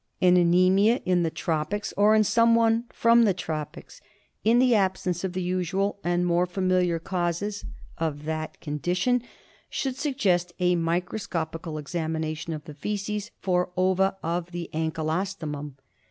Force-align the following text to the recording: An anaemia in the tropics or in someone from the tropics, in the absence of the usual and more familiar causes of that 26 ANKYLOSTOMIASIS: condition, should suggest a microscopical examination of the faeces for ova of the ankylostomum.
An 0.19 0.35
anaemia 0.35 0.99
in 1.05 1.21
the 1.21 1.29
tropics 1.29 1.93
or 1.95 2.15
in 2.15 2.23
someone 2.23 2.85
from 2.91 3.21
the 3.21 3.35
tropics, 3.35 4.01
in 4.43 4.57
the 4.57 4.73
absence 4.73 5.23
of 5.23 5.33
the 5.33 5.43
usual 5.43 5.99
and 6.03 6.25
more 6.25 6.47
familiar 6.47 6.97
causes 6.97 7.65
of 7.99 8.25
that 8.25 8.59
26 8.61 8.61
ANKYLOSTOMIASIS: 8.61 8.63
condition, 8.63 9.23
should 9.69 9.95
suggest 9.95 10.53
a 10.57 10.75
microscopical 10.75 11.77
examination 11.77 12.51
of 12.51 12.63
the 12.63 12.73
faeces 12.73 13.29
for 13.37 13.69
ova 13.77 14.17
of 14.23 14.49
the 14.49 14.71
ankylostomum. 14.73 15.75